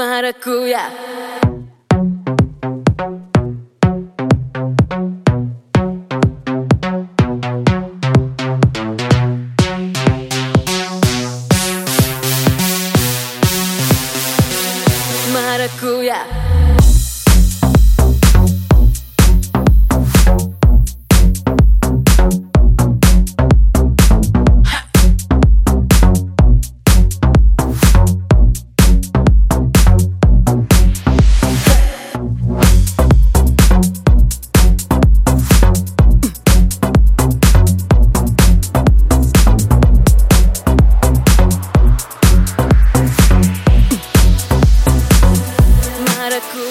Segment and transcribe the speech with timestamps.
[0.00, 0.88] maracuya.
[15.32, 16.49] Maracuya.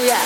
[0.07, 0.17] я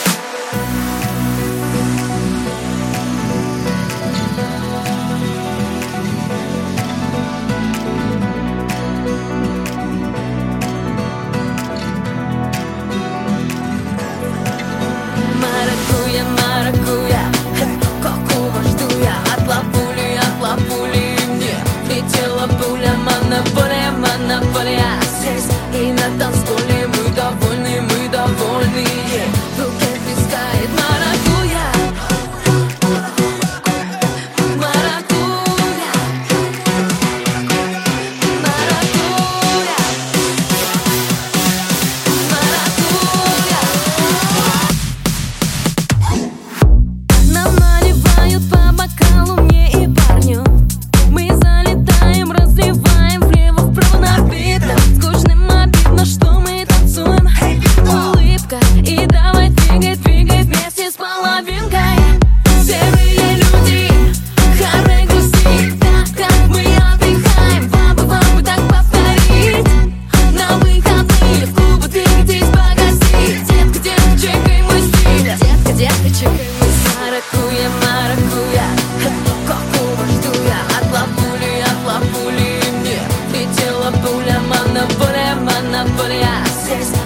[15.41, 17.24] Маракуя, маракуя,
[18.02, 19.48] коку жду я От
[20.41, 21.55] лапули, мне
[21.90, 26.73] Летела пуля, монополия, монополия Здесь и на танцполе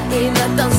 [0.09, 0.76] y me tan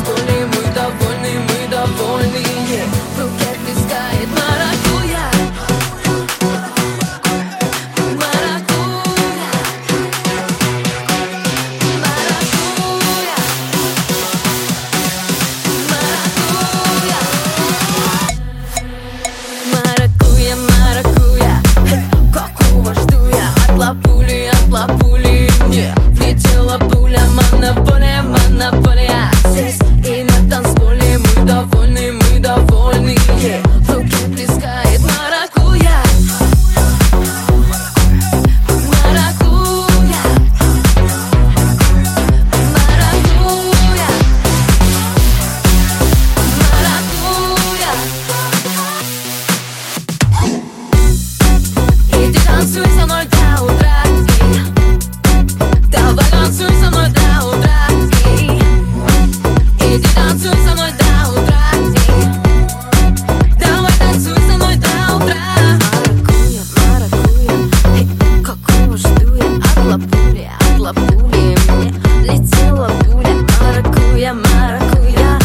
[74.69, 75.39] дорогуя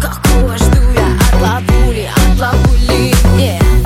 [0.00, 3.85] Какого жду я от бабули, от бабули, yeah.